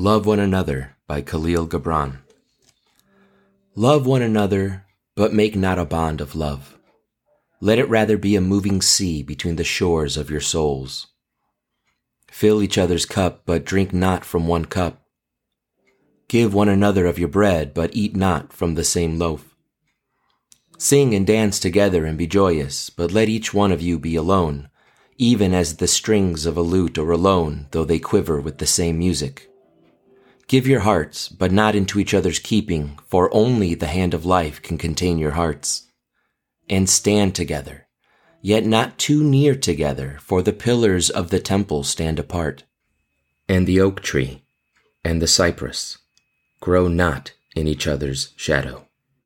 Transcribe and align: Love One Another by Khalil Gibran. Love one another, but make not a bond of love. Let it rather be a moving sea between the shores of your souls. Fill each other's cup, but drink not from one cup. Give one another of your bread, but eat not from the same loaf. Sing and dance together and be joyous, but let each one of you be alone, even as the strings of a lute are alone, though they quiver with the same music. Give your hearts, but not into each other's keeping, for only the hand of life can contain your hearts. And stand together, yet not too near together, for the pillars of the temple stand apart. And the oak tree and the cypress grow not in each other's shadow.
Love 0.00 0.24
One 0.24 0.38
Another 0.38 0.96
by 1.06 1.20
Khalil 1.20 1.68
Gibran. 1.68 2.20
Love 3.74 4.06
one 4.06 4.22
another, 4.22 4.86
but 5.14 5.34
make 5.34 5.54
not 5.54 5.78
a 5.78 5.84
bond 5.84 6.22
of 6.22 6.34
love. 6.34 6.78
Let 7.60 7.78
it 7.78 7.86
rather 7.90 8.16
be 8.16 8.34
a 8.34 8.40
moving 8.40 8.80
sea 8.80 9.22
between 9.22 9.56
the 9.56 9.62
shores 9.62 10.16
of 10.16 10.30
your 10.30 10.40
souls. 10.40 11.08
Fill 12.30 12.62
each 12.62 12.78
other's 12.78 13.04
cup, 13.04 13.42
but 13.44 13.66
drink 13.66 13.92
not 13.92 14.24
from 14.24 14.46
one 14.48 14.64
cup. 14.64 15.02
Give 16.28 16.54
one 16.54 16.70
another 16.70 17.04
of 17.04 17.18
your 17.18 17.28
bread, 17.28 17.74
but 17.74 17.94
eat 17.94 18.16
not 18.16 18.54
from 18.54 18.76
the 18.76 18.84
same 18.84 19.18
loaf. 19.18 19.54
Sing 20.78 21.14
and 21.14 21.26
dance 21.26 21.60
together 21.60 22.06
and 22.06 22.16
be 22.16 22.26
joyous, 22.26 22.88
but 22.88 23.12
let 23.12 23.28
each 23.28 23.52
one 23.52 23.70
of 23.70 23.82
you 23.82 23.98
be 23.98 24.16
alone, 24.16 24.70
even 25.18 25.52
as 25.52 25.76
the 25.76 25.86
strings 25.86 26.46
of 26.46 26.56
a 26.56 26.62
lute 26.62 26.96
are 26.96 27.12
alone, 27.12 27.66
though 27.72 27.84
they 27.84 27.98
quiver 27.98 28.40
with 28.40 28.56
the 28.56 28.66
same 28.66 28.98
music. 28.98 29.48
Give 30.50 30.66
your 30.66 30.80
hearts, 30.80 31.28
but 31.28 31.52
not 31.52 31.76
into 31.76 32.00
each 32.00 32.12
other's 32.12 32.40
keeping, 32.40 32.98
for 33.06 33.32
only 33.32 33.76
the 33.76 33.86
hand 33.86 34.14
of 34.14 34.26
life 34.26 34.60
can 34.60 34.78
contain 34.78 35.16
your 35.16 35.30
hearts. 35.30 35.86
And 36.68 36.90
stand 36.90 37.36
together, 37.36 37.86
yet 38.42 38.66
not 38.66 38.98
too 38.98 39.22
near 39.22 39.54
together, 39.54 40.18
for 40.20 40.42
the 40.42 40.52
pillars 40.52 41.08
of 41.08 41.30
the 41.30 41.38
temple 41.38 41.84
stand 41.84 42.18
apart. 42.18 42.64
And 43.48 43.64
the 43.64 43.80
oak 43.80 44.02
tree 44.02 44.42
and 45.04 45.22
the 45.22 45.28
cypress 45.28 45.98
grow 46.58 46.88
not 46.88 47.32
in 47.54 47.68
each 47.68 47.86
other's 47.86 48.32
shadow. 48.34 48.88